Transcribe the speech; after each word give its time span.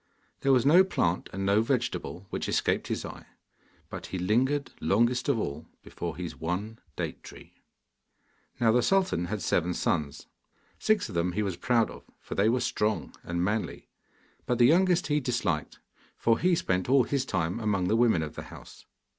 There 0.39 0.51
was 0.51 0.65
no 0.65 0.83
plant 0.83 1.29
and 1.31 1.45
no 1.45 1.61
vegetable 1.61 2.25
which 2.31 2.49
escaped 2.49 2.87
his 2.87 3.05
eye, 3.05 3.27
but 3.87 4.07
he 4.07 4.17
lingered 4.17 4.71
longest 4.81 5.29
of 5.29 5.37
all 5.37 5.67
before 5.83 6.17
his 6.17 6.35
one 6.35 6.79
date 6.95 7.21
tree. 7.21 7.53
Now 8.59 8.71
the 8.71 8.81
sultan 8.81 9.25
had 9.25 9.43
seven 9.43 9.75
sons. 9.75 10.25
Six 10.79 11.07
of 11.07 11.13
them 11.13 11.33
he 11.33 11.43
was 11.43 11.55
proud 11.55 11.91
of, 11.91 12.09
for 12.19 12.33
they 12.33 12.49
were 12.49 12.61
strong 12.61 13.13
and 13.21 13.43
manly, 13.43 13.89
but 14.47 14.57
the 14.57 14.65
youngest 14.65 15.05
he 15.05 15.19
disliked, 15.19 15.77
for 16.17 16.39
he 16.39 16.55
spent 16.55 16.89
all 16.89 17.03
his 17.03 17.23
time 17.23 17.59
among 17.59 17.87
the 17.87 17.95
women 17.95 18.23
of 18.23 18.33
the 18.33 18.45
house. 18.49 18.87